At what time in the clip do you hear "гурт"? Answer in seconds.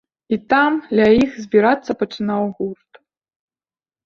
2.63-2.91